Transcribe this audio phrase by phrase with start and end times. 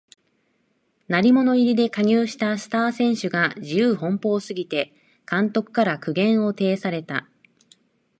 [1.09, 4.91] 鳴り物入りで加入したスター選手が自由奔放すぎて
[5.29, 7.29] 監督から苦言を呈された